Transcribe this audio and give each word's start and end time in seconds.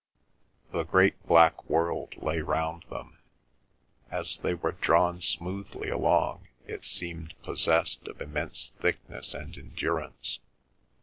The 0.71 0.81
great 0.81 1.23
black 1.27 1.69
world 1.69 2.15
lay 2.17 2.39
round 2.41 2.85
them. 2.89 3.19
As 4.09 4.39
they 4.39 4.55
were 4.55 4.71
drawn 4.71 5.21
smoothly 5.21 5.91
along 5.91 6.47
it 6.65 6.85
seemed 6.85 7.35
possessed 7.43 8.07
of 8.07 8.19
immense 8.19 8.71
thickness 8.79 9.35
and 9.35 9.55
endurance. 9.55 10.39